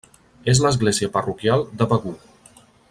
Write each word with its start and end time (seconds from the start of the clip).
És 0.53 0.61
l'església 0.63 1.11
parroquial 1.19 1.65
de 1.83 1.91
Begur. 1.93 2.19